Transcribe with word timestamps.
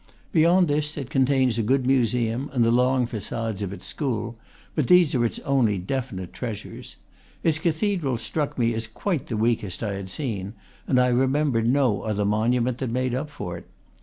Beyond 0.31 0.67
this 0.67 0.97
it 0.97 1.11
contains 1.11 1.59
a 1.59 1.61
good 1.61 1.85
museum 1.85 2.49
and 2.53 2.65
the 2.65 2.71
long 2.71 3.05
facades 3.05 3.61
of 3.61 3.71
its 3.71 3.85
school, 3.85 4.35
but 4.73 4.87
these 4.87 5.13
are 5.13 5.23
its 5.23 5.37
only 5.41 5.77
de 5.77 6.01
finite 6.01 6.33
treasures. 6.33 6.95
Its 7.43 7.59
cathedral 7.59 8.17
struck 8.17 8.57
me 8.57 8.73
as 8.73 8.87
quite 8.87 9.27
the 9.27 9.37
weakest 9.37 9.83
I 9.83 9.93
had 9.93 10.09
seen, 10.09 10.53
and 10.87 10.99
I 10.99 11.09
remember 11.09 11.61
no 11.61 12.01
other 12.01 12.25
monu 12.25 12.63
ment 12.63 12.79
that 12.79 12.89
made 12.89 13.13
up 13.13 13.29
for 13.29 13.57
it. 13.59 13.67